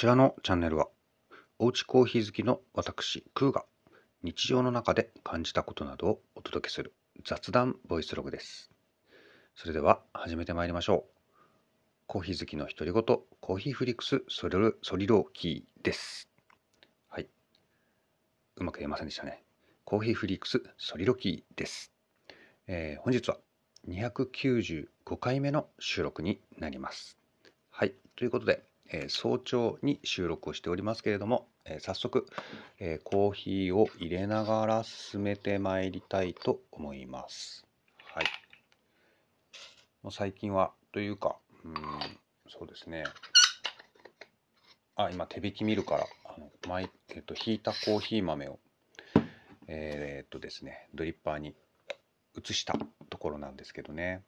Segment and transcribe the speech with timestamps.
[0.00, 0.88] こちらのチャンネルは、
[1.58, 3.66] おうちコーヒー好きの私、クーが
[4.22, 8.70] 日常の中で感じたことなどをお届けする雑談ボイスログです。
[9.54, 11.38] それでは始めてまいりましょう。
[12.06, 16.30] コーヒー好きの独り言、コーヒーフリックスソリロソリローキーです。
[17.10, 17.28] はい。
[18.56, 19.42] うまく言えませんでしたね。
[19.84, 21.92] コーヒーフリックスソリロキーです。
[22.68, 23.36] えー本日は
[23.86, 24.86] 295
[25.20, 27.18] 回目の収録になります。
[27.68, 27.92] はい。
[28.16, 32.26] ということで、えー早朝に収録をしておりますけれども、えー早速、
[32.78, 37.64] えーコーヒーを入れながら進めてまいりたいと思います。
[38.04, 38.24] はい。
[40.02, 41.74] もう最近は、というか、うん、
[42.48, 43.04] そうですね。
[44.96, 46.50] あ、今手引き見るから、あの、
[47.10, 48.58] えっと、ひいたコーヒー豆を、
[49.68, 51.54] えーっとですね、ドリッパーに
[52.36, 54.22] 移したところなんですけどね。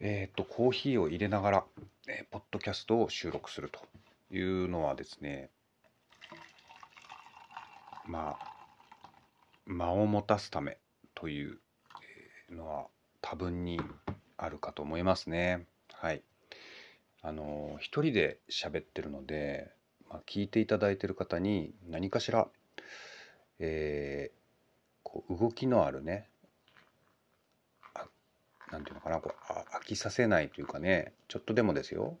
[0.00, 1.64] えーっと、コーヒーを入れながら、
[2.08, 3.80] えーポッドキャストを収録すると
[4.34, 5.50] いうのはですね、
[8.06, 8.52] まあ、
[9.66, 10.78] 間を持たすため
[11.14, 11.60] という
[12.50, 12.86] のは
[13.20, 13.80] 多分に
[14.36, 15.66] あるかと思いますね。
[15.92, 16.22] はい。
[17.22, 19.70] あの、一人で喋ってるので、
[20.10, 22.48] まあ、聞いていただいてる方に何かしら、
[23.60, 24.42] えー
[25.04, 26.28] こう動きのあるね、
[27.94, 28.06] あ
[28.70, 32.18] なんていうのかな、こう飽きさせないというかね、ちょっとでもですよ、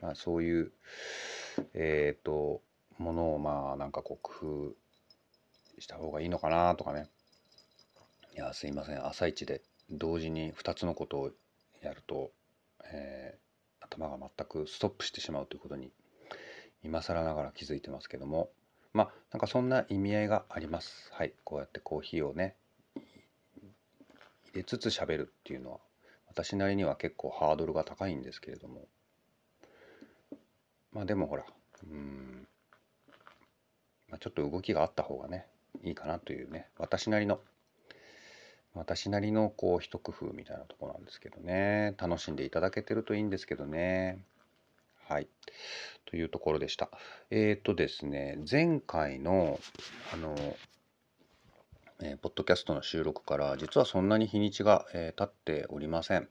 [0.00, 0.72] まあ、そういう、
[1.74, 2.60] えっ、と、
[2.98, 4.74] ものをまあなんかこう工
[5.76, 7.08] 夫した方がいいのかなとかね。
[8.34, 9.06] いや、すいません。
[9.06, 11.30] 朝一で同時に2つのことを
[11.82, 12.30] やると、
[12.92, 13.48] えー
[13.90, 15.90] 頭が全くストップしてしまうということに
[16.82, 18.50] 今更ながら気づいてますけども、
[18.92, 21.10] まあなんかそんな意味合いがあります。
[21.12, 21.32] はい。
[21.42, 22.54] こうやってコーヒーをね、
[22.94, 23.02] 入
[24.54, 25.78] れつつ喋るっていうのは
[26.28, 28.86] 私なりには結構ハードルが高いんですけれども、
[30.92, 31.44] まあでもほら、
[31.84, 32.46] うん、
[34.08, 35.46] まあ、ちょっと動きがあった方がね、
[35.82, 37.40] いいかなというね、私なりの、
[38.74, 44.24] 私なりのこう一工夫みたいなとこなんですけどね、楽しんでいただけてるといいんですけどね。
[45.06, 45.28] はい。
[46.06, 46.90] というところでした。
[47.30, 49.58] えっ、とですね、前回の、
[50.12, 50.34] あの、
[52.00, 56.28] えーポッドキャストの収録から、実はそんなに日にちが、えー経っておりません。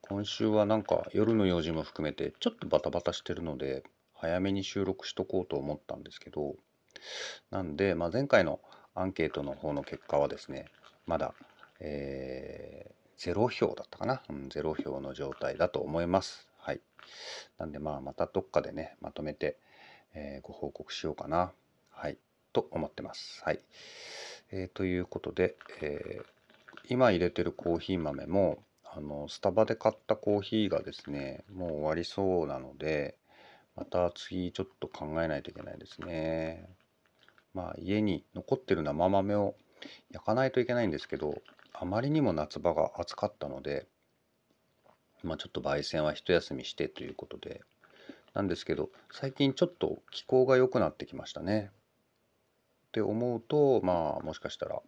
[0.00, 3.84] 今週はなんか夜の用事も含めてちょっとバタバタしてるので
[4.14, 6.56] 早めに収録しとこうと思ったんですけど
[7.50, 8.60] なんで、まあ、前回の
[8.94, 10.66] アンケートの方の結果はですね
[11.06, 11.32] まだ、
[11.80, 16.48] えー、0票だったかな、うん、0票の状態だと思います。
[16.58, 16.80] はい。
[17.58, 19.58] なんでまあまたどっかでねまとめて、
[20.14, 21.52] えーご報告しようかな。
[21.90, 22.18] はい。
[22.54, 23.42] と思ってます。
[23.44, 23.60] はい、
[24.56, 26.24] えーということで、えー
[26.90, 33.16] 今入れてるコーヒー豆もあのスタバで買ったコーヒーがですねもう終わりそうなので
[33.74, 36.68] また次ちょっと考えないといけないですね。
[37.54, 39.54] まあ家に残ってる生豆を
[40.10, 41.40] 焼かないといけないんですけど
[41.72, 43.86] あまりにも夏場が暑かったので
[45.22, 47.62] まあちょっと焙煎は一休みしてということで
[48.34, 51.70] なんですけど最近ちょっと気候が良くなってきましたね。
[52.94, 54.80] って思うとまあもしかしたら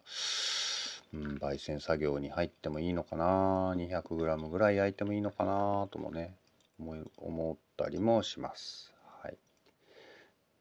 [1.15, 6.35] うん、焙煎作業に入ってもいいのかな 200g ぐらい焼いてもいいのかなともね
[6.79, 8.93] 思ったりもします。
[9.23, 9.39] はい。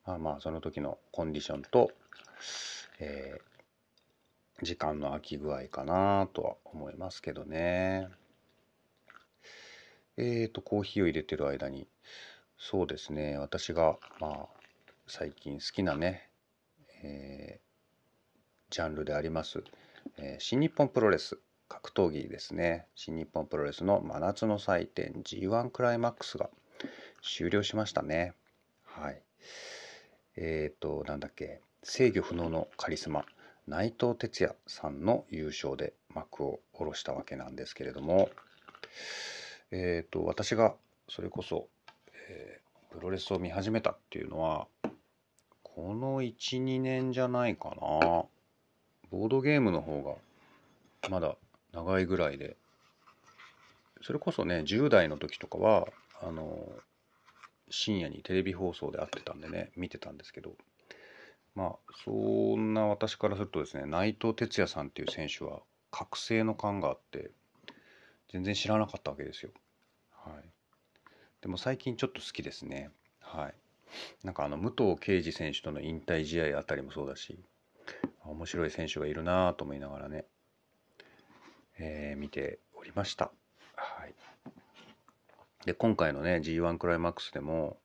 [0.05, 1.91] まあまあその時のコンディションと、
[2.99, 3.55] えー
[4.61, 8.07] 時間の空き具合かなとは思いますけどね。
[10.15, 11.89] えーとコーヒーを入れてる間に
[12.57, 14.47] そうですね私がまあ
[15.07, 16.29] 最近好きなね、
[17.05, 17.65] えー
[18.71, 19.63] ジャンルであります
[20.17, 22.85] えー新日本プロレス格闘技ですね。
[22.95, 26.49] 新日本プロレスの真夏の祭典 G1 クライマックスが
[27.23, 28.33] 終了しましたね。
[28.83, 29.21] はい。
[30.35, 33.25] えっ、となんだっけ制御不能のカリスマ
[33.67, 38.29] 内藤哲也さんの優勝で幕を下ろしたわけなんですけれども
[39.71, 40.75] えっ、と私が
[41.09, 41.67] それこそ、
[42.29, 42.65] えー
[42.95, 44.67] プロレスを見始めたっていうのは
[45.75, 47.75] この12年じゃないかな。
[47.75, 50.01] ボードゲームの方
[51.03, 51.35] がまだ
[51.73, 52.55] 長いぐらいで。
[54.01, 55.87] それこそね10代の時とかは
[56.21, 56.57] あの
[57.69, 60.53] 深夜にテレビ放送で会ってたんでね見てたんですけど。
[61.55, 65.59] まあそんな私からするとですね内藤哲也さんっていう選手は
[65.91, 67.31] 覚醒の感があって
[68.31, 69.51] 全然知らなかったわけですよ。
[70.11, 70.49] はい。
[71.41, 72.91] でも最近ちょっと好きですね。
[73.19, 73.53] はい。
[74.23, 77.39] なんかあの武藤敬司選手との引退試合あたりもそうだし
[78.25, 80.25] 面白い選手がいるなぁと思いながらね、
[81.77, 83.31] えー見ておりました。
[83.75, 84.15] はい。
[85.65, 87.77] で、今回のね、G1 クライマックスでも、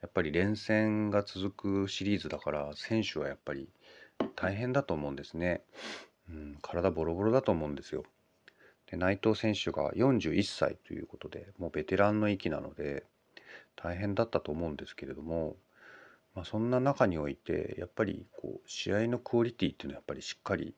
[0.00, 3.68] やっぱり連戦が続くシリーズだから選手はやっぱり
[4.36, 5.62] 大変だと思うんですね。
[6.28, 8.04] うん、体ボロボロだと思うんですよ。
[8.90, 13.04] で内藤選手が41歳ということでもうベテランの域なので
[13.82, 15.56] 大変だったと思うんですけれども、
[16.34, 20.74] まあ、そんな中においてやっぱりこう試合のクオリティっていうのはやっぱりしっかり、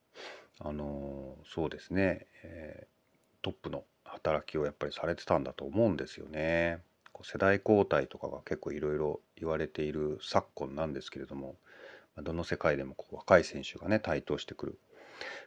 [0.59, 6.83] あの、そうですね、えー、トップの働きをやっぱりされてたんだと思うんですよね。
[7.13, 11.57] こう世代交代とかが結構いろいろ言われている昨今なんですけれども
[12.23, 14.79] どの世界でもこう若い選手がね台頭してくる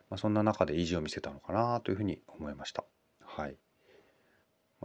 [0.09, 2.83] まあ、そんな中で意地を見せたのかなというふうに思いました。
[3.23, 3.55] はい。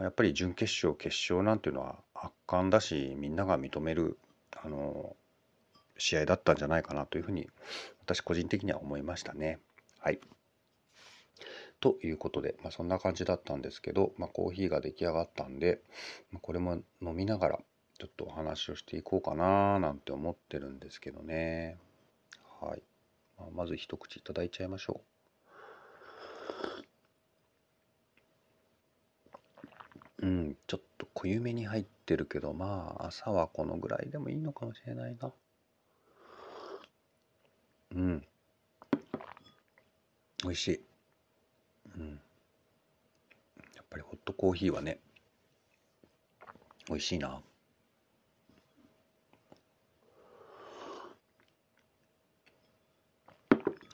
[0.01, 4.17] やっぱり準決勝、決勝なんていうのは圧巻だし、みんなが認める、
[4.55, 5.15] あの、
[5.97, 7.49] 試合だったんじゃないかなというふうに、
[8.01, 9.59] 私個人的には思いましたね。
[9.99, 10.19] はい。
[11.81, 15.81] ということで、まあ、そんな感じだったんですけど、まあ、コーヒーが出来上がったんで、
[16.31, 17.59] ま、これも飲みながら
[17.97, 21.77] ちょっとお話をしていこうかななんて思ってるんですけどね。
[22.61, 22.83] はい。
[23.53, 25.18] まず一口いただいちゃいましょう。
[30.21, 35.31] うん、ちょっと濃ゆめに入ってるけど、まあ、朝はこのぐらいでもいいのかもしれないな。
[37.95, 38.25] うん。
[40.43, 40.81] 美味しい。
[41.97, 42.19] うん。
[43.75, 44.99] やっぱりホットコーヒーはね、
[46.87, 47.41] 美味しいな。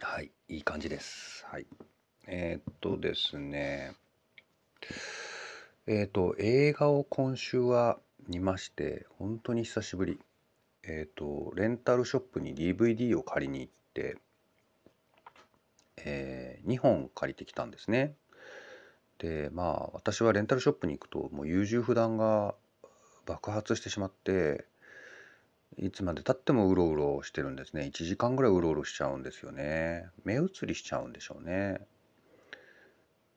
[0.02, 1.46] はい、いい感じです。
[1.48, 1.68] はい。
[2.28, 3.94] えー、っとですね。
[5.88, 10.20] えー、と、映画を今週は見まして、本当に久しぶり。
[10.84, 14.18] えっと、レンタルショップに DVD を借りに行って、
[15.98, 18.16] えー、2本借りてきたんですね。
[19.20, 22.56] で、まあ、私はレンタルショップに行くと、もう優柔不断が
[23.28, 24.66] 爆発してしまって、
[25.78, 27.84] いつまでたってもうろうろしてるんですね。
[27.94, 30.10] 1時間ぐらいうろうろしちゃうんですよね。
[30.24, 31.80] 目移りしちゃうんでしょうね。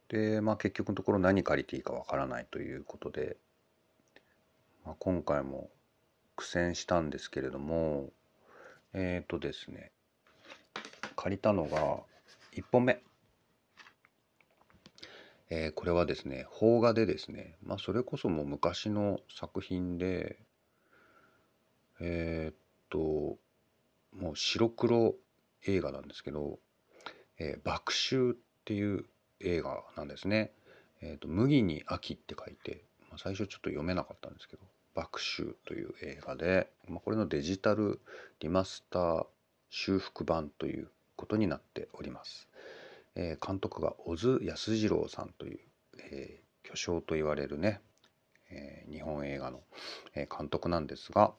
[0.08, 3.37] で、まあ結局のところ何借りていいかわからないということで、
[4.84, 5.70] まあ、今回も
[6.37, 8.10] 苦戦したんですけれども、
[8.94, 9.93] えっ、ー、とですね、
[11.14, 11.99] 借りたのが
[12.55, 13.02] 1本目。
[15.50, 20.38] えー、これはですね、邦画でですね、まあそれこそもう昔の作品で、
[22.00, 22.56] えー、っ
[22.90, 23.38] と、
[24.16, 25.14] もう白黒
[25.66, 26.58] 映画なんですけど、
[27.38, 28.34] えー、爆秋っ
[28.64, 29.05] ていう
[29.40, 30.52] 映画なんですね。
[31.00, 34.62] えー、っと、麦に秋って書いて、まあ、最初ちょっと読めなかったんですけど、
[34.94, 38.00] 爆秋という映画で、まあ、これのデジタル
[38.40, 39.26] リマスター
[39.70, 42.49] 修復版ということになっております。
[43.14, 45.61] えー、監督が小津安二郎さんという、
[46.11, 47.81] えー、巨匠と言われるね、
[48.50, 49.61] えー、日本映画の、
[50.14, 51.32] え監督なんですが、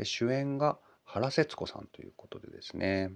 [0.00, 3.12] で主演が原節子さんということでですね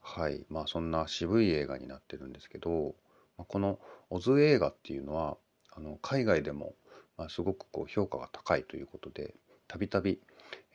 [0.00, 2.94] はいまあそんな渋い映画になってるんですけど
[3.36, 3.78] この
[4.10, 5.36] オズ映画っていうのは
[5.72, 6.74] あの海外でも、
[7.16, 9.34] まあ、すごくこう評価が高いということで
[9.66, 10.20] たびたび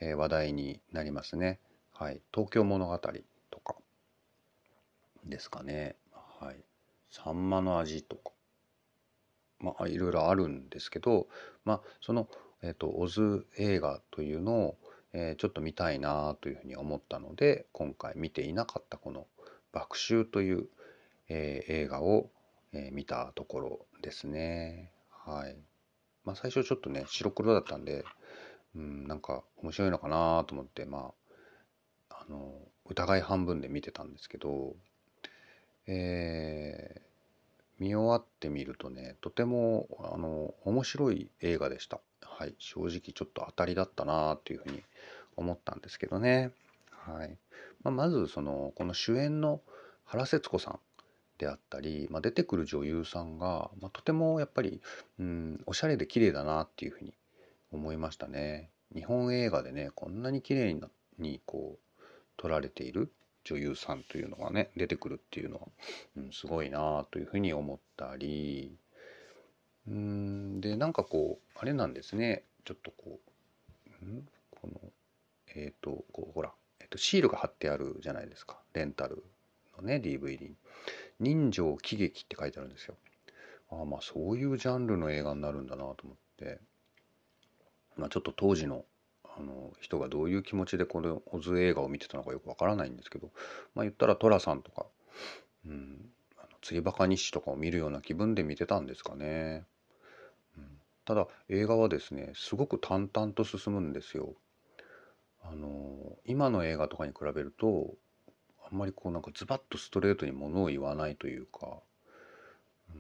[0.02, 1.60] 話題になりますね。
[1.94, 3.00] はい、東京物語
[3.52, 3.76] とか
[5.26, 5.96] ですかね。
[6.40, 6.58] はい、
[7.12, 8.32] サンマの味とか
[9.60, 11.28] まあいろいろあるんですけど、
[11.66, 12.30] まあその
[12.62, 14.78] えっ、ー、とオズ映画というのを
[15.14, 19.28] えー、ちょっと見たいなというふうに思ったので今回見ていなかったこの
[19.74, 20.68] 「爆臭」という、
[21.30, 22.30] えー、映画を、
[22.74, 24.92] えー、見たところですね。
[25.10, 25.56] はい
[26.24, 28.04] まあ、最初ちょっとね白黒だったんで、
[28.76, 31.12] うん、なんか面白いのかなと思ってま
[32.10, 32.54] ああの
[32.86, 34.76] 疑い半分で見てたんですけど、
[35.88, 37.02] えー、
[37.80, 42.00] 見終わってみるとねとてもあの面白い映画でした。
[42.22, 44.82] はい、正直ちょっと当たりだったなっていうふうに
[45.36, 46.52] 思ったんですけどね。
[46.92, 47.38] はい
[47.84, 49.62] まあ、まずそのこの主演の
[50.06, 50.80] 原節子さん
[51.40, 54.82] であったり、まあ、出てくる女優さんが、まあ、とてもやっぱり、
[55.20, 57.14] うん、おしゃれで綺麗だなっていうふうに
[57.72, 58.70] 思いましたね。
[58.94, 60.84] 日本映画でねこんなに綺麗に
[61.18, 62.02] にこう
[62.38, 63.12] 撮られている
[63.44, 65.68] 女優さんというのがね出てくるっていうのは、
[66.18, 68.78] うん、すごいなというふうに思ったり
[69.88, 72.44] うんでなんかこうあれなんですね。
[72.66, 73.20] ちょっとこ
[74.02, 74.80] うんこの
[75.56, 78.60] えっ、ー、とこうほら、えーと、シールが貼ってあるじゃないですか。
[78.74, 79.24] レンタル。
[79.82, 80.52] のね DVD
[81.20, 82.96] 人情喜劇って書いてあるんですよ
[83.72, 86.60] ああまあそういうジャンルの映画になるんだなと思って
[87.98, 88.86] まあちょっと当時の
[89.38, 93.30] あの人がどういう気持ちでこのオズ映画を見てたのかよくわからないんですけど
[93.76, 94.86] まあ言ったら寅さんとか、
[95.66, 99.66] うん、あの釣りバカ日誌とかを見るような気分で見てたんですかね。
[100.58, 100.66] うん
[101.06, 104.36] ただ映画はですねすごく淡々と進むんですよ。
[105.42, 107.96] あの今の映画とかに比べると
[108.72, 111.80] あんまりこうなんかズバッとストレートにものを言わないというか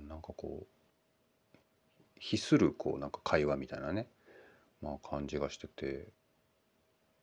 [0.08, 1.58] なんかこう
[2.20, 4.08] 比するこうなんか会話みたいなね
[4.82, 6.08] まあ感じがしてて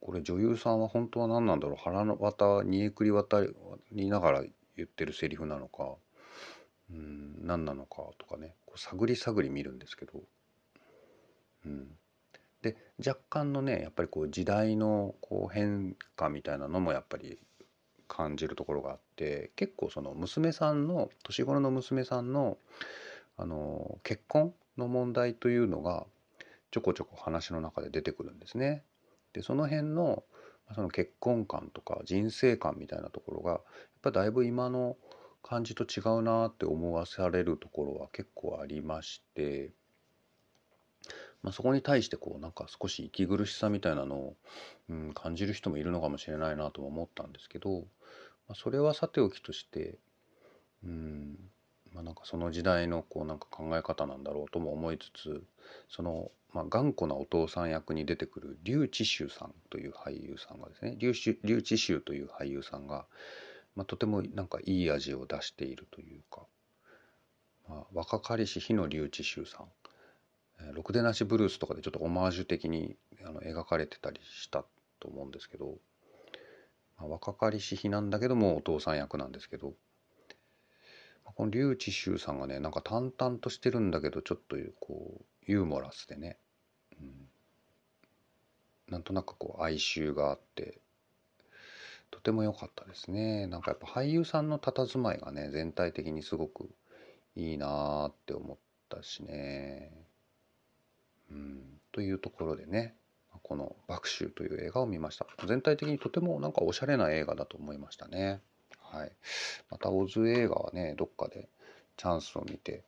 [0.01, 3.43] これ女優さんは本当は何なんだろう腹渡煮えくり渡
[3.93, 4.43] りながら
[4.77, 5.95] 言ってるセリフなのか
[6.91, 10.21] うん何なのかとかねこう探り探り見るんですけど、
[11.65, 11.89] うん、
[12.63, 17.39] で若干のねやっぱりこう時代のこう変化みたいなのもやっぱり
[18.09, 22.59] 感じるところがあって結構その娘さんの年頃の娘さんの
[23.39, 26.07] あの結婚の問題というのが
[26.71, 28.83] ちょこちょこ話の中で出てくるんですね。
[29.33, 30.25] でその辺の
[30.75, 33.61] その結婚観とか人生観みたいなところがやっ
[34.03, 34.97] ぱだいぶ今の
[35.43, 39.71] 感じと違うなって思わされるところは結構ありまして、
[41.43, 44.37] まあ、そこに対してこうなんか少し息苦しさみたいなのを、
[44.89, 47.85] うん、感じる人もいるのかもしれないなとも思ったんですけど、
[48.49, 49.99] まあ、それはさておきとして、
[50.85, 51.37] うん
[51.93, 55.43] まあ、なんかその時代のこうなんか考え方なんだろうとも思いつつ
[55.89, 61.39] その、まあ、頑固なお父さん役に出てくる劉智秋さんという俳優さんがですね劉智
[61.75, 63.07] 秋という俳優さんが
[63.77, 66.47] まあ、とてもなんかいい味を出しているというか、
[67.69, 69.67] まあ、若かりし日の留置衆さん
[70.73, 74.65] 「ろくでなしブルース」とかでちょっとオマージュ的にあの描かれてたりした
[74.99, 75.77] と思うんですけど、
[76.99, 79.69] まあ、若かりし日なんだけどもお父さん役なんですけど、
[81.25, 86.39] まあ、この留置衆さんがねなんか淡々としてるんだけどちょっとこうユーモラスでね、
[87.01, 87.29] うん、
[88.89, 90.79] なんとなくこう哀愁があって
[92.11, 93.47] とても良かったですね。
[93.47, 96.71] なんかやっぱ俳優さんの佇まいがね、全体的にすごく
[97.35, 98.57] いいなーって思っ
[98.89, 99.93] たしね。
[101.31, 102.95] うん、というところでね、
[103.43, 105.27] この「爆臭」という映画を見ました。
[105.47, 108.41] 全体的にとてもなんかおしゃれな映画だと思いましたね。
[108.81, 109.13] はい。
[109.71, 111.49] またオズ映画はね、どっかで
[111.97, 112.85] チャンスを見て、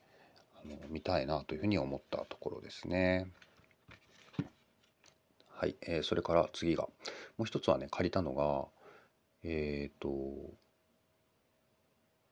[0.63, 3.31] あの見たいなというふうに思ったところですね。
[5.51, 6.85] はい、えー、それから次が
[7.37, 8.69] もう一つはね借りたのが
[9.45, 10.09] えっ、ー、と、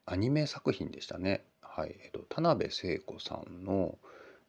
[0.06, 1.44] アニメ作品でしたね。
[1.60, 1.96] はい。
[2.02, 3.98] えっ、ー、と、田辺聖子さんの、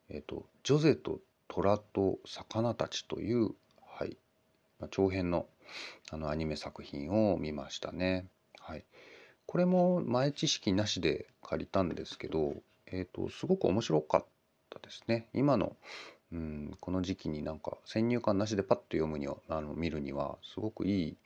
[0.09, 3.49] えっ、ー、と、ジョゼと虎と魚たちという、
[3.85, 4.17] はい。
[4.79, 5.47] ま、長編の
[6.11, 8.27] あのアニメ作品を見ましたね。
[8.59, 8.85] はい。
[9.45, 14.25] これも前知識なしで借りたんですけど、えっ、と、すごく面白かっ
[14.69, 15.27] たですね。
[15.33, 15.75] 今の、
[16.31, 21.17] うん、この時期になんか先入観なしでパッと読むには、あの見るには、すごくいい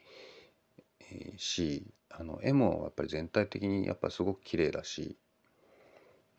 [1.36, 5.16] しあの絵もやっぱり全体的にやっぱりすごく綺麗だし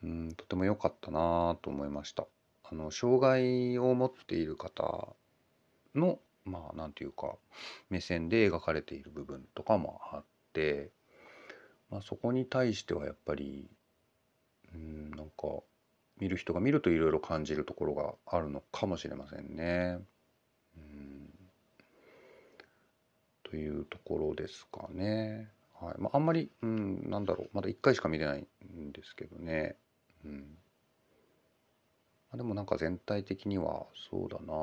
[0.04, 2.26] うんとても良かったなと思いました
[2.64, 5.08] あの障害を持っている方
[5.96, 7.36] のまあなんていうか
[7.90, 10.90] 目線で描かれている部分とかもあって、
[11.90, 13.70] まあ、そこに対してはやっぱり
[14.74, 15.48] うんなんか
[16.20, 20.00] 見る人が見るといろいろ感じるところがあるのかもしれませんね。
[20.78, 21.30] うん
[23.44, 25.50] というところですかね。
[25.80, 29.76] はいまあ、あんまり、うん、なんだろうまだ1回しか見れないんですけどね。
[30.26, 30.58] うん
[32.34, 34.54] あ、でもなんか全体的にはそうだな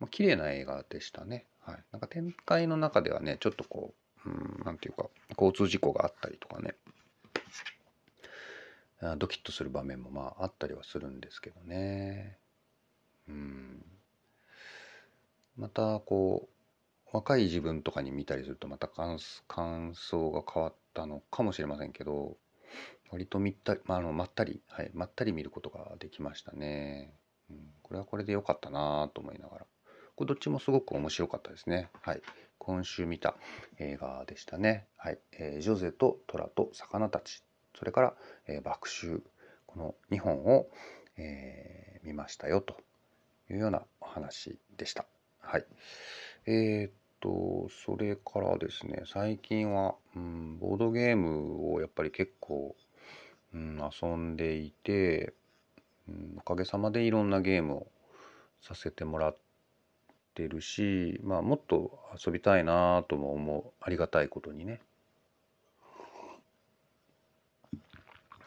[0.00, 1.46] まあ、綺麗な映画でしたね。
[1.60, 3.94] はい、なんか展開の中ではねちょっとこ
[4.26, 6.74] う、うん、なんていうか交通事故があったりとかね
[9.18, 12.38] ドキッとする場面もまああったりはするんですけどね。
[13.28, 13.84] うん、
[15.56, 16.48] またこ
[17.12, 19.18] う若い自分とかに見たりするとまた感
[19.94, 22.36] 想が変わったのかもしれませんけど
[23.10, 27.14] 割とみったり、まあ、あのまったり、はい、まったり見ることができましたね。
[27.50, 29.66] うん、これはこれで良かったなと思いながら。
[30.16, 31.90] これどっちもすごく面白かったですね。
[32.02, 32.22] はい。
[32.58, 33.34] 今週見た
[33.78, 34.86] 映画でしたね。
[34.96, 35.18] はい。
[35.32, 37.42] えー、ジョゼと虎と魚たち。
[37.76, 38.14] それから、
[38.46, 39.22] えー、爆臭。
[39.66, 40.68] この2本を、
[41.16, 42.76] えー、見ましたよと
[43.50, 45.04] いうようなお話でした。
[45.40, 45.66] はい。
[46.46, 52.76] えー、と、それからですね、最近は、うん、ボードゲームをやっぱり結構、
[53.54, 55.32] うん、遊んでいて、
[56.08, 57.86] うん、おかげさまでいろんなゲームを
[58.60, 59.36] させてもらっ
[60.34, 64.80] てるし、まあ、もっと遊びたいなとも思う、ありがたいことにね。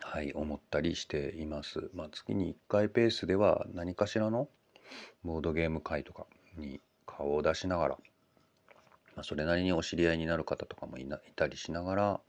[0.02, 1.90] はい、思ったりしています。
[1.94, 4.48] まあ、月に1回ペースでは何かしらの
[5.24, 6.26] ボードゲーム会とか
[6.58, 7.98] に顔を出しながら
[9.18, 12.20] まあ、それなりにお知り合いになる方とかもいないたりしながら、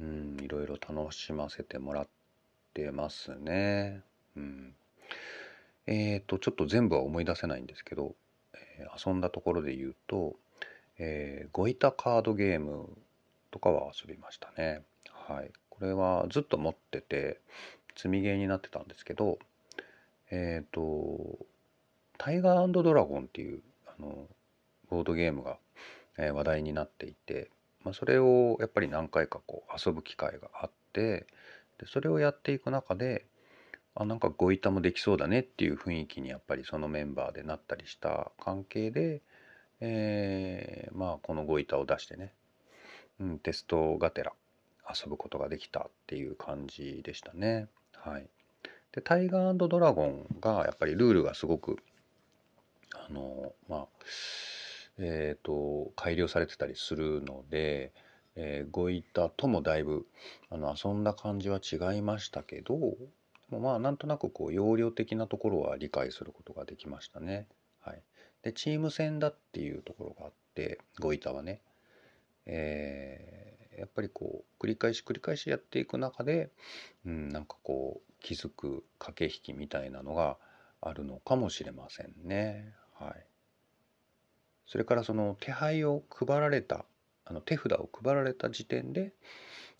[0.00, 2.08] うん、いろいろ楽しませてもらっ
[2.74, 4.02] てますね。
[4.36, 4.74] うん、
[5.86, 8.14] えっ、ー、と、ちょっと全部は思い出せないんですけど、
[8.54, 10.36] えー遊んだところで言うと、
[10.98, 12.88] えー、ゴイタカードゲーム
[13.50, 14.82] とかは遊びましたね。
[15.10, 15.50] はい。
[15.70, 17.40] これはずっと持ってて、
[17.94, 19.38] 積みゲーになってたんですけど、
[20.30, 21.38] えっ、と、
[22.18, 24.26] タイガードラゴンっていう、あの、
[24.90, 25.58] ボードゲームが、
[26.18, 27.50] えー話題になっていて、
[27.86, 31.28] まあ、それをやっぱり何回かこう遊ぶ機会があって、
[31.78, 33.26] でそれをやっていく中で、
[33.94, 39.22] あなんかゴイタもできそうだねっていう雰囲気にやっぱりそのメンバーでなったりした関係で、
[39.78, 42.32] えーまあこのゴイタを出してね、
[43.20, 44.32] うん、テストがてら
[44.92, 47.68] 遊ぶことができたっていう感じでしたね。
[47.94, 48.26] はい。
[48.90, 51.76] で、タイガードラゴンがやっぱりルールがすごく
[52.96, 53.86] あのまあ
[54.98, 57.92] えっ、と改良されてたりするので、
[58.34, 60.06] えー、ゴイタともだいぶ
[60.50, 62.76] あの遊んだ感じは違いましたけど
[63.50, 67.46] まあなんとなくこう要領的なところは理解することができましたね。
[67.80, 68.02] はい、
[68.42, 71.60] でチーム戦だっていうところがあってゴイタはね、
[72.46, 76.50] えーやっぱりこう繰り返し繰り返しやっていく中で、
[77.04, 80.38] うん、なんかこう気づく駆け引きみたいなのが
[80.80, 82.72] あるのかもしれませんね。
[82.94, 83.26] はい、
[84.66, 86.84] それからその手配を配られた
[87.24, 89.12] あの手札を配られた時点で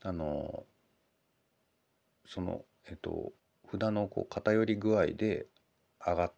[0.03, 0.65] あの
[2.27, 3.33] そのえっと
[3.71, 5.47] 札のこう偏り具合で
[6.05, 6.33] 上がっ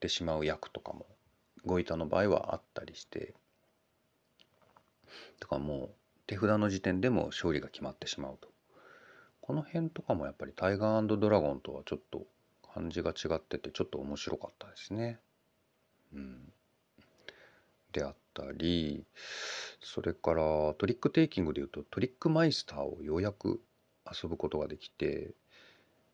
[0.00, 1.06] てしまう役とかも
[1.64, 3.34] ゴイタの場合はあったりして
[5.40, 5.90] とかもう
[6.26, 8.48] 手札の時点でも勝利が決まってしまうと
[9.40, 12.26] この辺とかもやっぱりタイガードラゴンとはちょっと
[12.74, 15.18] 感じが違っててちょっと面白かったですね。
[16.12, 16.52] うん、
[17.92, 19.04] であったり
[19.80, 20.42] それから
[20.74, 23.60] トリックテイキングでいうとトリックマイスターをようやく
[24.10, 25.34] 遊ぶことができて、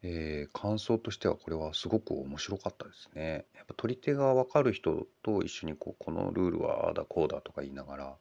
[0.02, 3.44] えー感想としてはこれはすごく面白かったですね。
[3.54, 8.16] やっぱ取り手が分かる人と一緒にこうこのルールはああだこうだとか言いながら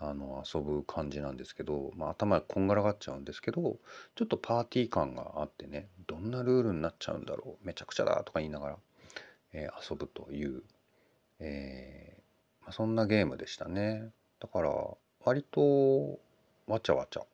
[0.00, 3.76] あの遊ぶ感じなんですけど、まあ、頭がこんがらがっちゃうんですけど
[4.14, 8.76] ちょっとパーティー感があってねどんなルールになっちゃうんだろうめちゃくちゃだとか言いながら、
[9.52, 10.62] えー遊ぶという、
[11.38, 12.19] えー、
[12.72, 14.10] そんなゲームでしたね。
[14.40, 14.70] だから
[15.24, 16.18] 割と
[16.66, 17.26] わちゃわちゃ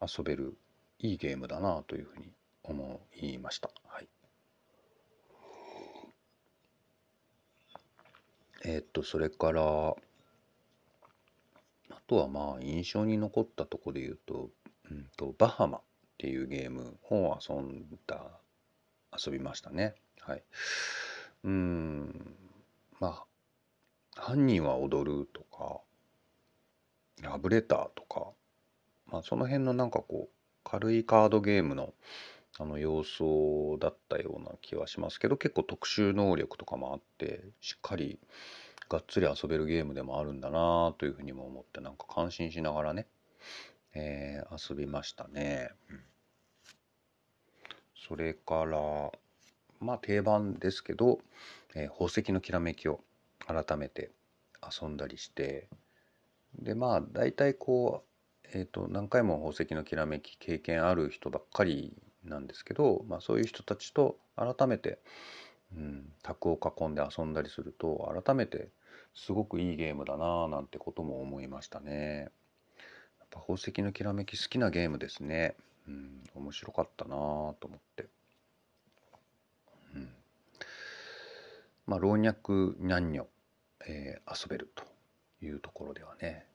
[0.00, 0.56] 遊べる
[0.98, 2.32] いいゲームだなというふうに
[2.64, 3.70] 思いました。
[3.86, 4.08] はい。
[8.64, 9.96] えーっとそれからあ
[12.06, 14.50] とはまあ印象に残ったところで言うと,、
[14.90, 15.80] うん、とバハマっ
[16.18, 18.40] ていうゲームを遊んだ
[19.24, 19.94] 遊びましたね。
[20.20, 20.42] はい。
[21.44, 22.36] うん。
[23.00, 23.31] まあ
[24.16, 25.80] 犯人は踊るとか
[27.22, 28.30] ラブレターとか、
[29.10, 31.94] まあ、その辺のなんかこう軽いカードゲームの
[32.58, 38.18] あの様相だったような気はしますけど結構特殊能力とかもあってしっかり
[38.90, 43.06] がっつり遊べるゲームでもあるんだなというふうにも思ってなんか感心しながらね、
[43.94, 45.70] えー遊びましたね。
[48.06, 49.10] それから
[49.80, 51.20] まあ定番ですけど、
[51.74, 53.00] えー宝石のきらめきを
[53.46, 54.10] 改めて
[54.62, 55.68] 遊んだりして
[56.58, 58.04] でまあ大体こ
[58.44, 64.98] う、えー、と何回も宝石のきらめき経験ある人ばっかりなんですけど、まあ、そういう人たちと改めて、
[65.76, 68.68] うん、卓を囲んで遊んだりすると改めて
[69.14, 72.30] すごくいいゲームだなぁなんてことも思いましたね。
[73.20, 75.54] やっぱ宝石のきらめき好きなゲームですね。
[75.86, 78.06] うん、面白かったなぁと思って。
[79.94, 80.08] うん、
[81.92, 83.26] まあ老若男女、
[83.86, 84.84] えー遊べると
[85.44, 86.46] いうところではね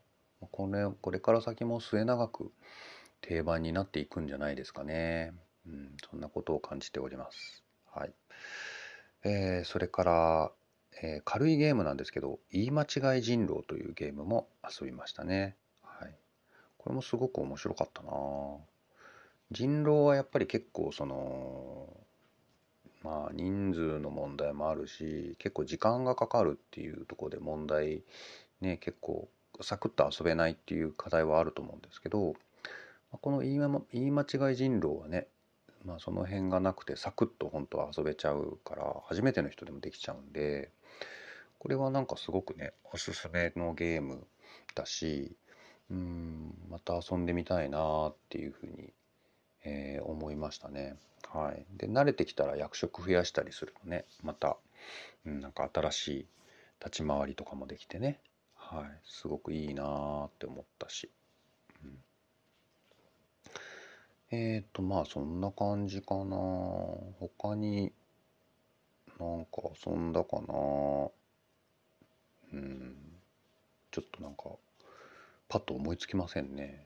[0.52, 2.52] これこれから先も末永く
[3.22, 5.34] 定番になっていくんじゃないですかね。
[5.68, 7.64] うん、そんなことを感じております。
[7.94, 8.14] はい。
[9.26, 10.52] えーそれから、
[11.04, 15.56] えー軽いゲームなんですけど、言い間違い人狼というゲームも遊びましたね。
[15.84, 16.16] はい。
[16.80, 18.10] これもすごく面白かったな
[19.52, 22.07] 人狼はやっぱり結構その、
[23.08, 28.04] まあ人数の問題もあるし、結構時間がかかるっていうとこで問題
[28.60, 29.30] ね、結構
[29.62, 32.36] サクッと遊べないっていう課題はあると思うんですけど、
[33.22, 35.28] この言いま言い間違い人狼はね、
[35.86, 40.70] まあその辺がなくてサクッと本当は遊べちゃうから初めての人でもできちゃうんで
[41.60, 44.28] これはなんかすごくねおすすめのゲーム
[44.76, 45.36] だし
[45.90, 48.92] うんまた遊んでみたいなっていうふうに、
[49.68, 50.96] えー思いましたね。
[51.28, 54.58] はい、で慣れてきたら役職増やしたりするとねまた、
[55.26, 56.26] うん、なんか新しい
[56.80, 58.22] 立ち回りとかもできてね、
[58.56, 61.10] はい、すごくいいなーって思ったし。
[64.30, 66.36] えーと、まあそんな感じかな。
[67.20, 67.94] 他に
[69.18, 71.10] なんか遊んだかな。
[72.54, 72.96] うん
[73.92, 74.44] ちょっとなんか
[75.50, 76.86] パッと思いつきませんね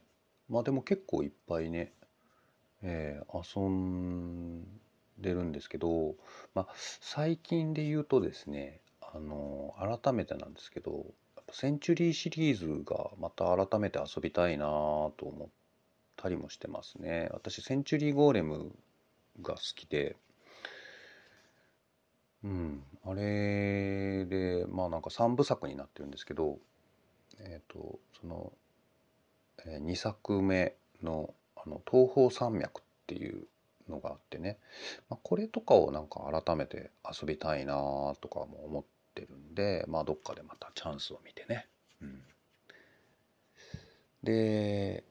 [0.50, 1.94] まあでも結構いっぱいね、
[2.84, 4.64] えー、遊ん
[5.20, 6.16] でるんですけど、
[6.56, 6.68] まあ、
[7.00, 11.06] 最近で言うとですねあの改めてなんですけど
[11.52, 15.50] センチュリーシリーズがまた改めて遊びたいなと思っ
[16.16, 17.30] たりもしてますね。
[17.34, 18.72] 私センチュリーゴーレム
[19.42, 20.16] が好きで
[22.44, 26.58] うんあれでまあなんか3部作になってるんですけど
[27.40, 28.52] えっ、ー、とその、
[29.66, 31.34] えー、2作目の
[31.66, 33.48] あの東方山脈っていう
[33.90, 34.58] のがあってね、
[35.10, 37.74] まあ、これとかをなんか改めて遊びたいな
[38.22, 38.84] とかも思っ
[39.16, 41.68] てるんでまあどっかでまたチャンスを見てね、
[42.02, 42.22] うん、
[44.24, 45.04] で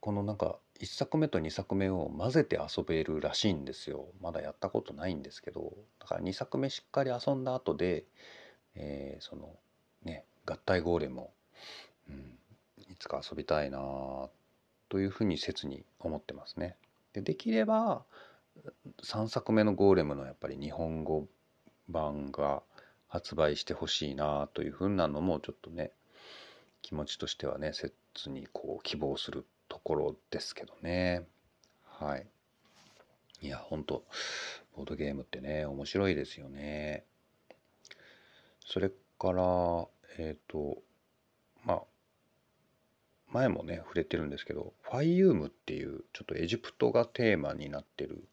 [0.00, 4.06] このなんか1作目と2作目を混ぜて遊べるらしいんですよ。
[4.22, 5.74] まだやったことないんですけど。
[5.98, 8.06] だから2作目しっかり遊んだ後で、
[8.74, 9.54] えー、その
[10.04, 11.30] ね合体ゴーレムを、
[12.08, 12.38] うん、
[12.90, 13.78] いつか遊びたいな
[14.90, 16.76] というふうに切に思ってますね。
[17.14, 18.04] でできれば
[19.02, 21.26] 3作目のゴーレムのやっぱり日本語
[21.88, 22.62] 版が
[23.08, 25.92] 発売してほしいなというふうなのもちょっとね
[26.82, 27.94] 気持ちとしてはね切
[28.26, 31.26] にこう希望するところですけどね。
[31.84, 32.26] はい。
[33.42, 34.04] いやほんと
[34.76, 37.04] ボードゲームってね面白いですよね。
[38.66, 39.86] それから
[40.18, 40.78] えっ、ー、と
[41.64, 41.82] まあ
[43.32, 48.24] 前もね触れてるんですけどファイユームっていうちょっとエジプトがテーマになってる、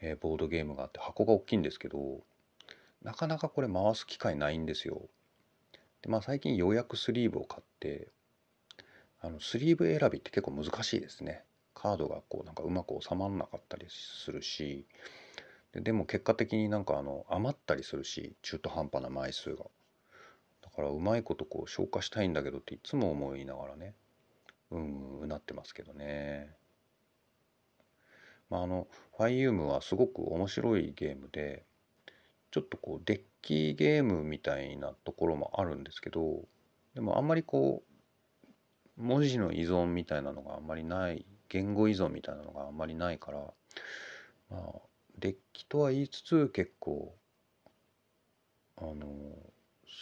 [0.00, 2.20] え、ボードゲームがあって箱が大きいんですけど
[3.02, 5.02] なかなかこれ回す機会ないんですよ。
[6.02, 8.08] でまあ最近ようやくスリーブを買って
[9.20, 11.44] あのスリーブ選びって結構難しいですね。
[11.74, 14.84] カードがこうなんかうまく収まらなかったりするし
[15.72, 19.64] ででも結果的になんかあの余ったりするし中途半端な枚数が。
[20.62, 23.94] だからうまいことこう消化したいんだけどっていつも思いながらね
[24.70, 26.54] うんなってますけどね。
[28.50, 31.64] まあ、あのファイユームはすごく面白いゲームで
[32.50, 36.42] ちょっとこうデッキゲームみたいなところもあるんですけど
[36.94, 43.38] でもあんまりこう文字の依存みたいなのがあんまりない言語依存みたいなのがあんまりないから
[44.50, 44.62] まあ
[45.18, 47.14] デッキとは言いつつ結構
[48.76, 48.96] あの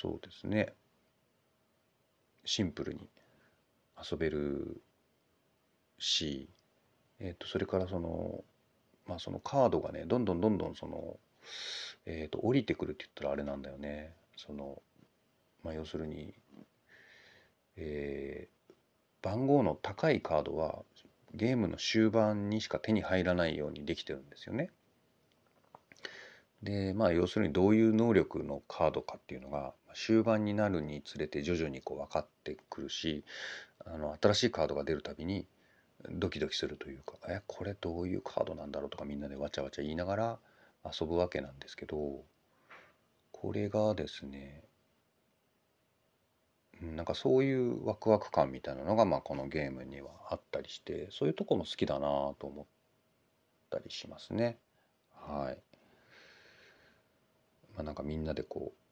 [0.01, 0.73] そうですね
[2.45, 3.01] シンプルに
[3.99, 4.81] 遊べる
[5.99, 6.49] し、
[7.19, 8.45] えー、とそれからその
[9.07, 11.19] まあそのカードがねどんどんどんどんその、
[12.05, 14.83] えー、と降りてくるって言ったらあれなんだよねその、
[15.65, 16.35] まあ、要するに、
[17.77, 18.75] えー、
[19.23, 20.83] 番号の高いカードは
[21.35, 24.71] ゲームの終盤にしか手に入らないようにできてるんですよね。
[26.63, 33.25] でまあ要するにどういう能力のカードかっていうのが終盤になるにつれて徐々にこう分かってくるし
[33.87, 35.47] あの新しいカードが出るたびに
[36.11, 40.39] ドキドキするというかえこれどういうカードなんだろうとかみんなでわちゃわちゃ言いながら
[40.85, 41.97] 遊ぶわけなんですけど
[43.33, 44.65] これがですね
[46.83, 52.67] なんかそういうワクワク感みたいなのがまあこのゲームにはあったりしてそういうとこも好きだなと思っ
[53.71, 54.59] たりしますね。
[55.15, 55.59] はい。
[57.75, 58.86] まあ、なんかみんなでこう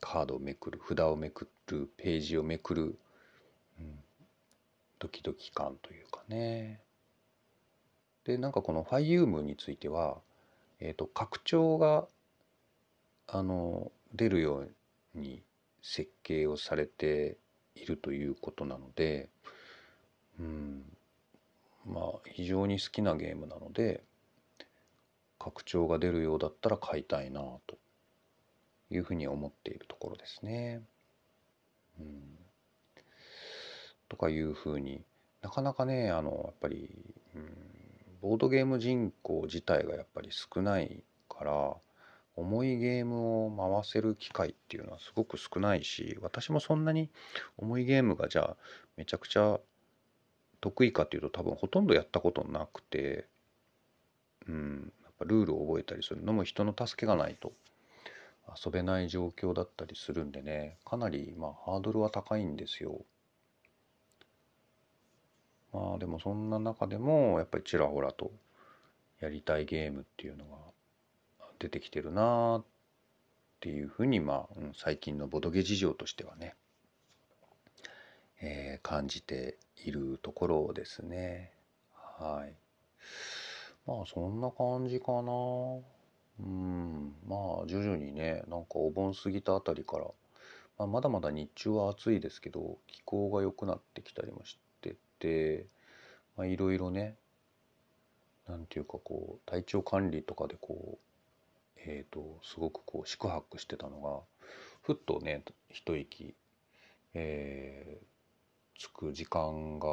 [0.00, 2.98] カードをめくる札をめくるページをめくる
[3.78, 3.98] うん、
[4.98, 6.80] ドキドキ感というかね。
[8.24, 10.18] でなんかこのファイユームについては、
[10.80, 12.06] えーと、拡張が
[13.28, 14.66] あの出るよ
[15.14, 15.42] うに
[15.82, 17.36] 設計をされて
[17.76, 19.28] いるということなので、
[20.40, 20.82] うん、
[21.86, 24.02] まあ非常に好きなゲームなので
[25.38, 27.78] 拡張が出るようだったら買いたいなと。
[28.90, 30.82] いうふうに思っているところですね。
[31.98, 32.36] うん
[34.08, 35.02] とかいうふうに
[35.42, 36.90] なかなかねあのやっぱり、
[37.34, 37.50] うん、
[38.20, 41.76] ボードゲーム人口自体がやっぱり少ないから
[42.36, 47.10] 重いゲームを回せる機会っていうのはすごく少ないし私もそんなに
[47.56, 48.56] 重いゲームがじゃあ
[48.96, 49.58] めちゃくちゃ
[50.60, 53.26] 得意かっていうと多分ほとんどやったことなくて
[54.46, 57.52] うんやっぱルールを覚えたりするのも人の助けがないと
[58.48, 63.04] 遊べない状況だったりするんでねかなりまあハードルは高いんですよ。
[65.72, 68.32] まあでもそんな中でもやっぱりちらほらと
[69.20, 70.56] やりたいゲームっていうのが
[71.58, 72.64] 出てきてるなっ
[73.60, 76.54] ていうふうにまあ、うん、最近のボドゲ事情としてはね、
[78.40, 81.52] えー、感じているところですね。
[82.18, 82.54] はい。
[83.86, 85.95] まあそんな感じかな。
[86.38, 90.06] うん、まあ徐々にね、なんかお盆過ぎたあたりから
[90.78, 95.66] まあ、まだまだ日中は暑いですけど気候が良くなってきたりもしてて
[96.36, 97.16] まあいろいろね
[98.48, 100.98] なんていうかこう体調管理とかでこ
[101.76, 104.20] うえっ、とすごくこう宿泊してたのが
[104.82, 106.34] ふっとね一息
[107.18, 109.88] えー、つく時間が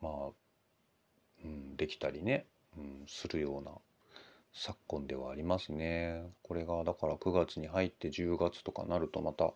[0.00, 0.30] まあ、
[1.44, 2.46] うん、できたりね、
[2.76, 3.72] うん、するような
[4.54, 6.24] 昨今ではありますね。
[6.42, 9.52] これがだから9月に入って10月とかなるとまた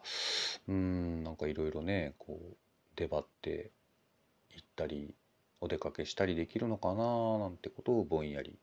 [0.69, 2.57] うんなんかいろいろねこう
[2.97, 3.71] 出張って
[4.55, 5.15] 行ったり
[5.61, 8.59] お出かけしたりできるのかななんてことをぼんやり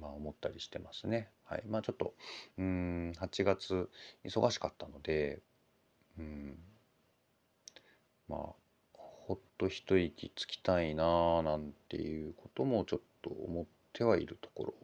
[0.00, 1.30] まあ思ったりしてますね。
[1.44, 2.14] はい、まあちょっと
[2.58, 3.88] うん8月
[4.24, 5.40] 忙しかったので
[6.18, 6.58] うん
[8.28, 8.40] まあ
[8.92, 14.74] ほっと一息つきたいななんていうこともちょっと思ってはいるところ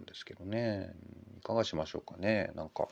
[0.00, 0.92] んですけどね。
[1.38, 2.50] いかがしましょうかね。
[2.54, 2.88] なんか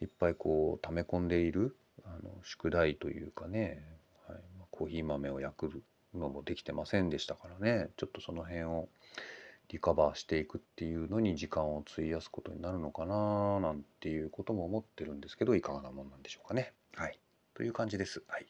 [0.00, 3.82] いっぱいこう溜め込んでいるあの宿題というかね、
[4.28, 4.38] はい、
[4.70, 5.82] コーヒー豆を焼く
[6.14, 7.88] のもできてませんでしたからね。
[7.96, 8.88] ちょっとその辺を
[9.68, 16.72] リカバーしていくっていうのに時間を費やすことになるのかななんていうことも思ってるんですけどいかがなもんなんでしょうかね。
[16.94, 17.18] はい、
[17.54, 18.22] という感じです。
[18.28, 18.46] はい、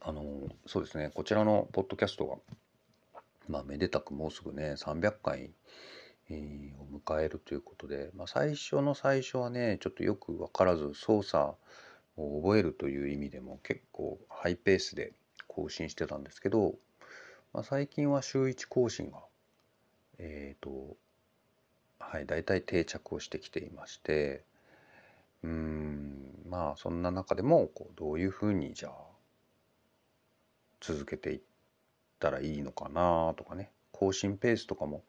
[0.00, 0.24] あの
[0.66, 1.10] そうですね。
[1.14, 2.36] こちらのポッドキャストが
[3.48, 5.50] まあ、めでたくもうすぐね300回、
[6.30, 11.54] を迎えるということで、まあ、最初の最初はねちょっとよく分からず操作
[12.16, 15.12] を覚えるという意味でも結構ハイペースで
[15.46, 16.74] 更新してたんですけど、
[17.54, 19.18] まあ、最近は週1更新が
[20.18, 20.96] えっ、ー、と
[21.98, 24.42] はい大体定着をしてきていまして
[25.42, 28.92] うんまあそんな中でもこうどういうふうにじゃあ
[30.80, 31.40] 続けていっ
[32.18, 33.70] たらいいのかなとかね。
[33.92, 35.02] 更新ペースとかも。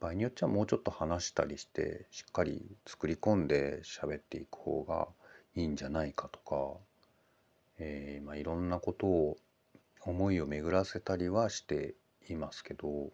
[0.00, 5.08] 場合によっちゃもうちょっと話したりしてしっかり作り込んで喋っていく方が
[5.54, 6.78] いいんじゃないかとか、
[7.78, 9.36] えーまあ、いろんなことを
[10.02, 11.94] 思いを巡らせたりはして
[12.28, 13.10] いますけど、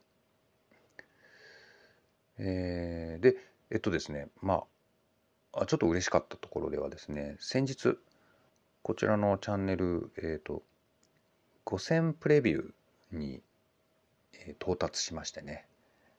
[2.38, 3.36] えー、で
[3.70, 4.64] えっとですねま
[5.52, 7.96] あちょっと嬉しかったところではですね先日
[8.82, 10.62] こちらのチャンネル、えっ、ー、と
[11.66, 12.70] 5000プレビュー
[13.16, 13.42] に、
[14.34, 15.66] え到達しましてね。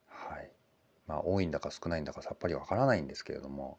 [0.07, 0.51] はい。
[1.07, 3.77] まあ多いんだか少ないんだかさっぱりわからないんですけれども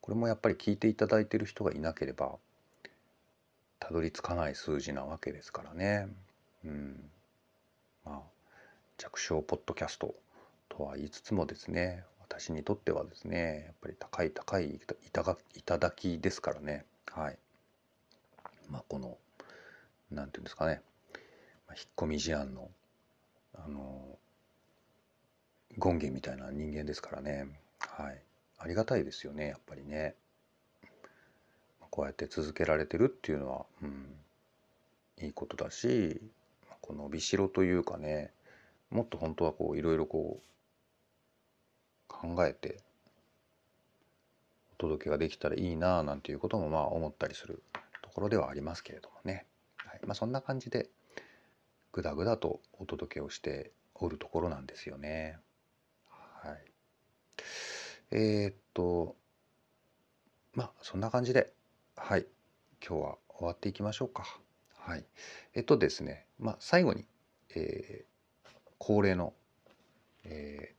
[0.00, 2.36] これもやっぱり聞いていただいてる人がいなければ
[3.78, 6.08] たどり着かない数字なわけですからね。
[6.64, 7.10] うん。
[8.04, 8.20] まあ
[8.98, 10.14] 弱小ポッドキャスト
[10.68, 16.84] とは言いつつもですね私にとってはですねやっぱり高い高いいただきですからね。
[17.12, 17.38] はい。
[18.68, 19.18] まあこの
[20.10, 20.80] 何て言うんですかね。
[21.74, 22.70] 引っ込み思案の
[23.54, 24.18] あの
[25.80, 27.46] 権限みたいな人間ですからね。
[27.80, 28.22] はい。
[28.58, 30.14] ありがたいですよねやっぱりね。
[31.90, 34.06] こうやって続けられてるっていうのは、うん、
[35.18, 36.20] いいことだし
[36.82, 38.32] この伸びしろというかね
[38.90, 40.46] もっと本当はこういろいろこう
[42.06, 42.80] 考えて
[44.74, 47.62] お届けができたらいいななんていうこともまあ思ったりする
[48.02, 49.46] ところではありますけれどもね、
[49.78, 50.00] はい。
[50.06, 50.90] まあ、そんな感じで
[51.96, 55.38] ぐだぐだとお届けをしておるところなんですよね。
[56.10, 56.58] はい。
[58.10, 59.16] えー、っと、
[60.52, 61.54] まあそんな感じで、
[61.96, 62.26] はい、
[62.86, 64.38] 今日は終わっていきましょうか。
[64.76, 65.06] はい。
[65.54, 67.06] えっとですね、まあ最後に、
[67.54, 69.32] えー、恒例の、
[70.24, 70.74] え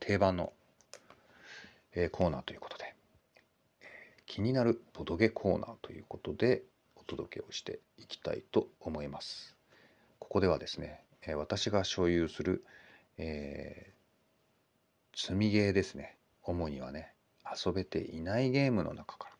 [0.00, 0.52] ー、定番の、
[1.94, 2.92] えー、コーナーということで、
[3.82, 3.86] え、
[4.26, 6.64] 気になるボドゲコーナーということで
[6.96, 9.59] お届けをしていきたいと思います。
[10.30, 12.64] ここではですね、え私が所有する、
[13.18, 16.16] えー、積みゲーですね。
[16.44, 17.12] 主にはね、
[17.44, 19.34] 遊べていないゲームの中から、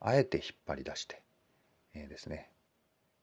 [0.00, 1.22] あえて引っ張り出して、
[1.94, 2.50] えー、ですね、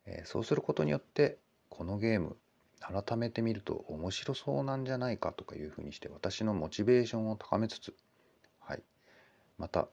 [0.08, 1.38] えー、そうすることによって、
[1.70, 2.36] このゲーム、
[2.80, 7.94] 改めて見ると面白そうなんじゃないかとかいうふうにして私のモチベーションを高めつつ、
[8.62, 8.82] はい、
[9.60, 9.90] また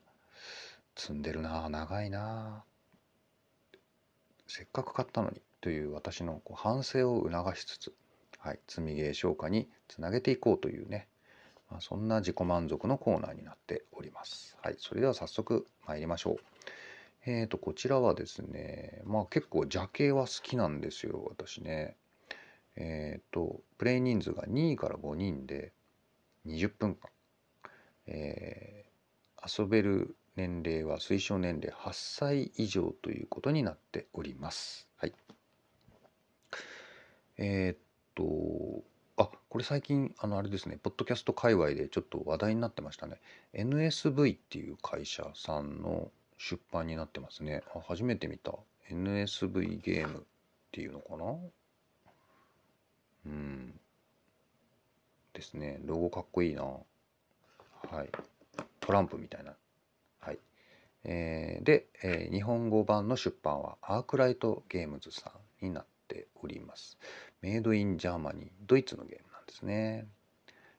[0.96, 2.64] 積んでるな長いな
[4.56, 7.92] せっかく買ったのにという私のこう反省を促しつつ、
[8.38, 11.08] はい、積みゲー消化につなげていこうというね、
[11.70, 14.56] まあ、そんな自己満足のコーナーになっております。
[14.62, 16.36] はい、それでは早速参りましょう。
[17.26, 21.94] えーと、こちらはですね、まあ結構邪形は好きなんですよ、私ね。
[22.76, 25.74] えーと、プレイ人数が2位から5人で
[26.46, 27.10] 20分間、
[28.06, 34.86] えー、遊べる年齢は推奨年齢8歳以上ということになっております。
[34.96, 35.14] はい。
[37.38, 37.78] えー、っ
[38.14, 38.84] と、
[39.16, 43.18] あこれ最近あのあれですねポッドキャスト界隈でちょっと話題になってましたね。
[43.54, 47.62] NSV っていう会社さんの出版になってますね。
[47.74, 48.52] あ初めて見た。
[48.90, 50.22] NSV ゲームっ
[50.70, 51.34] ていうのかな？
[53.24, 53.80] うん。
[55.32, 55.80] ですね。
[55.84, 56.62] ロゴかっこいいな。
[56.62, 56.84] は
[58.04, 58.10] い。
[58.80, 59.54] トランプみたいな。
[61.08, 66.98] えー、で、えー、日本語版の出版はアークライトゲームズさんになっております。
[67.42, 70.08] メイドインジャーマニードイツのゲームなんですね、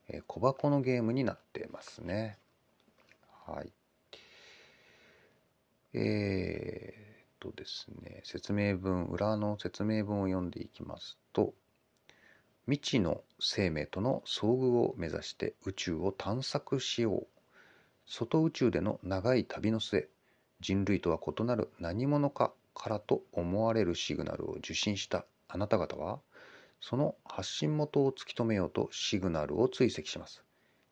[0.09, 2.37] えー、小箱のゲームになってますね。
[3.45, 3.71] はい。
[5.93, 11.53] えー、とですね説明文裏の説明文を読んでいきますと
[12.65, 17.27] 未知の生命との遭遇を目指して宇宙を探索しよう。
[18.05, 20.07] 外宇宙での長い旅の末
[20.59, 26.19] 人類とは異なる何者かからと思われるシグナルを受信したあなた方は
[26.81, 30.43] その発信元を突き止めようとシグナルを追跡します。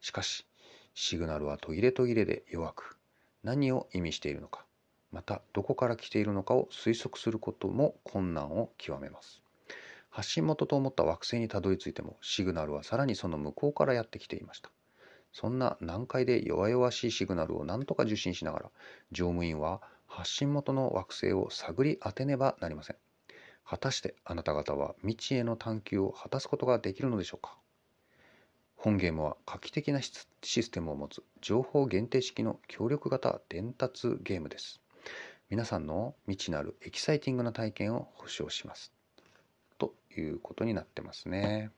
[0.01, 0.45] しかし
[0.93, 2.97] シグナルは途切れ途切れで弱く
[3.43, 4.65] 何を意味しているのか
[5.11, 9.41] またどこから来ているのかを推測することも困難を極めます。
[10.09, 14.71] 発信元と思った惑星にたどり着いてもシグナルはさらにその向こうからやってきていました。
[15.35, 18.65] そんな難解で弱々しいシグナルを何とか受信しながら
[19.11, 22.95] 乗務員は発信元の惑星を探り当てねばなりません。
[23.65, 27.57] 果たしてあなた方は未知への探求を果たすことができるのでしょうか？
[28.77, 30.13] 本ゲームは画期的なシ
[30.63, 34.79] ステムを持つ情報限定式の協力型伝達ゲームです。
[35.49, 38.93] 皆さんの未知なるエキサイティングな体験を保証します。
[39.79, 41.71] ということになってますね。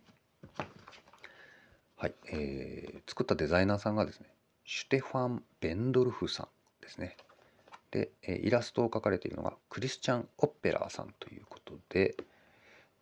[1.99, 4.27] はい、えー、作ったデザイナーさんがですね、
[4.65, 6.47] シュテファン・ベンドルフさん
[6.83, 7.17] ですね。
[7.89, 12.15] で、えイラストを描かれているのがクリスチャン・オッペラーさんということで、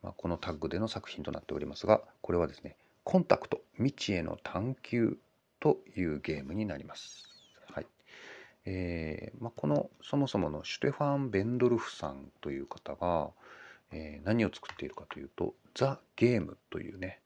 [0.01, 5.17] まあ、このタッグでの作品となっておりますが、これはですね、コンタクト未知への探求
[5.60, 7.27] というゲームになります。
[7.67, 7.88] はい
[8.63, 13.31] えーまあ、このそもそものシュテファン・ベンドルフさんという方が、
[13.91, 17.19] えー、何を作っているかというと「ザ・ゲーム」というね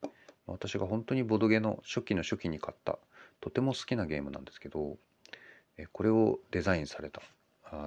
[0.51, 2.99] 私が本当にボドゲの初期の初期に買った
[3.41, 4.97] とても好きなゲームなんですけど、
[5.93, 7.21] これをデザインされた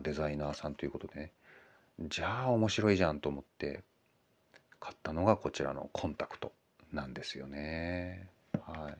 [0.03, 1.33] デザイナーさんということでね
[2.01, 3.83] じゃあ面白いじゃんと思って
[4.81, 6.53] 買ったのがこちらのコンタクト
[6.93, 8.29] なんですよね。
[8.67, 8.97] はい、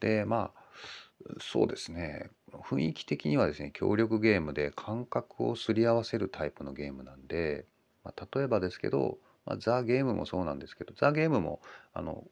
[0.00, 7.64] でまあそうですね雰囲気的にはですね協力ゲームで感覚をすり合わせるタイプのゲームなんで
[8.04, 11.60] まあ、例えばですけど、まあ、ザ・ゲームもそうなんですけどザ・ゲームも
[11.92, 12.24] あの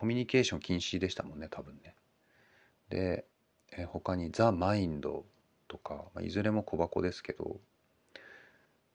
[0.00, 1.94] コミュニケーション禁止でしたもんね多分ね。
[2.88, 3.26] で、
[3.70, 5.26] え他にザ・マインド
[5.68, 7.60] とか、まあ、いずれも小箱ですけど、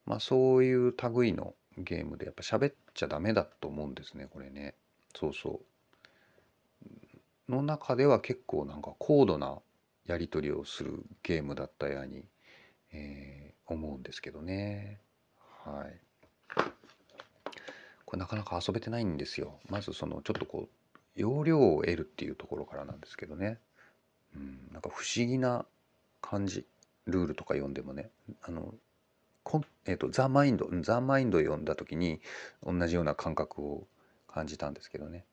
[0.07, 4.73] まあ、そういう類のゲームでやっぱ喋っちゃダメだと思うんですねこれね。
[5.15, 5.61] そうそ
[7.49, 7.51] う。
[7.51, 9.59] の中では結構なんか高度な
[10.07, 12.23] やり取りをするゲームだったように、
[12.93, 15.01] えー、思うんですけどね。
[15.65, 16.01] はい。
[18.05, 19.59] これなかなか遊べてないんですよ。
[19.69, 20.69] まずそのちょっとこう
[21.15, 23.59] 容量を得るっていうところからなんですけどね。
[24.35, 25.65] うん、なんか不思議な
[26.21, 26.65] 感じ。
[27.05, 28.09] ルールとか読んでもね。
[28.41, 28.73] あの
[29.43, 32.19] コンえーと、ザ・マインドザ・マインド読んだ時に
[32.63, 33.87] 同じような感覚を
[34.27, 35.23] 感じたんですけどね。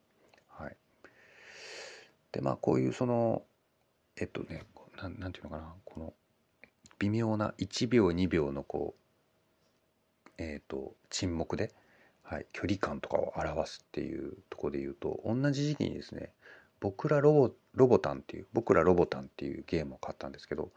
[0.49, 0.77] はい、
[2.31, 3.43] でまあこういうその
[4.17, 4.65] えっとね
[4.99, 6.13] ななんていうのかなこの
[6.99, 8.95] 微妙な1秒2秒のこ
[10.27, 11.73] うえっ、ー、と沈黙で
[12.33, 16.31] はい、距離感とかを表すっていうとこで言うと同じ時期にですね
[16.81, 20.71] 僕らロボロボタンっていう僕らロボタンっていうゲームを買ったんですけど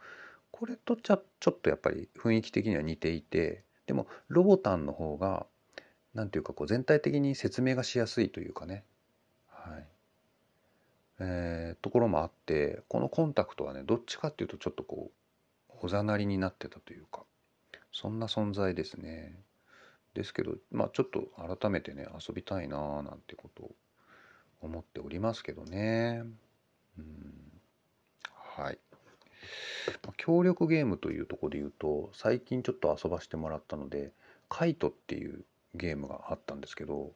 [0.52, 5.46] これとちゃちょっとやっぱり雰囲気的には似ていてでもロボタンの方が
[6.14, 8.84] 何ていうかこう全体的に説明がしやすいというかね
[9.48, 9.88] はい
[11.20, 15.10] えー、ところもあってこのコンタクトはねどっちかっていうとちょっとこ
[15.70, 17.22] うおざなりになってたというか
[17.94, 19.40] そんな存在ですね。
[20.16, 23.72] ですけど、まあ、ちょっと改めてね遊びたいなーなんてことを
[24.62, 26.24] 思っておりますけどね。
[26.98, 27.06] うん
[28.58, 28.80] はい。
[30.04, 34.12] まあ、協力ゲームというとこで言うと最近ちょっと遊ばしてもらったので
[34.50, 35.46] カイトっていう
[35.76, 37.12] ゲームがあったんですけど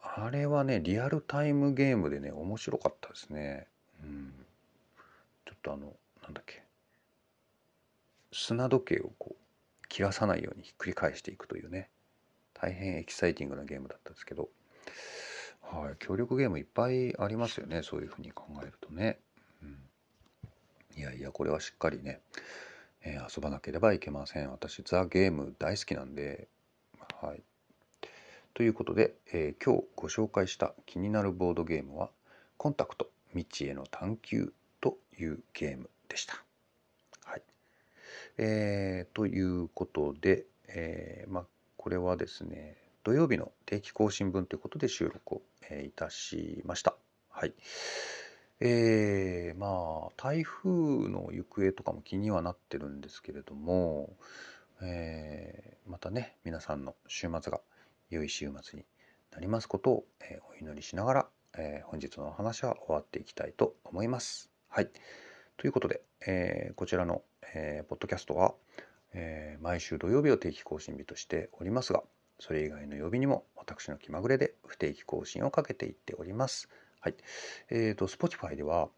[0.00, 3.66] あれはねリアルタイムゲームでね面白かったですね。
[4.02, 4.32] うん、
[5.44, 5.92] ちょっとあの
[6.22, 6.62] なんだっけ
[8.32, 11.88] 砂時計をこう切らさないようにひっくり返していくというね
[12.60, 14.48] 大変エキサイティングなゲームだったんですけど、
[15.62, 19.18] はい、協力ゲームいっぱいありますよねそういうふうに考えるとね、
[19.62, 22.20] うん、いやいやこれはしっかりね、
[23.02, 24.50] えー、遊ばなければいけません。
[24.50, 26.48] 私ザ・ゲーム大好きなんで。
[27.22, 27.42] はい。
[28.52, 32.10] ということで、えー今日ご紹介した気になるボードゲームは
[32.58, 36.42] 「コンタクト未知への探求」というゲームでした。
[37.24, 37.42] はい。
[38.38, 41.46] えーということで、えーまあ、
[41.86, 42.74] これはですね
[43.04, 46.96] 土曜日の定期更新分ということで収録を、えーいたしました。
[47.30, 47.54] はい
[48.58, 54.16] えーまあ台風の行方とかも気にはなってるんですけれども、
[54.82, 57.60] えーまたね皆さんの週末が
[58.10, 58.84] 良い週末に
[59.30, 64.50] なりますことを、えーお祈りしながら、えー本日のお話は終わっていきたいと思います。
[64.68, 64.90] はい。
[65.56, 67.22] ということで、えーこちらの、
[67.54, 68.56] えーポッドキャストは、
[69.16, 72.02] えー毎週土曜日を定期更新日としておりますが、
[72.38, 76.68] それ以外の曜日にも私の気まぐれで不定期更新をかけていっております。
[77.00, 77.14] はい。
[77.70, 78.88] えっ、と、Spotify では、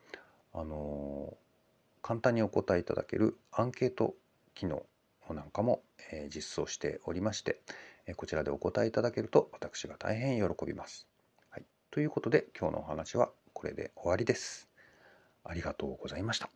[0.52, 1.36] あのー
[2.00, 4.14] 簡単にお答えいただけるアンケート
[4.54, 4.86] 機能
[5.30, 7.60] なんかも、えー実装しておりまして、
[8.06, 11.06] えこちらでお答えいただけると私が大変喜びます。
[11.50, 14.68] はい、ということで今日のお話はこれで終わりです。
[15.44, 16.48] ありがとうございました。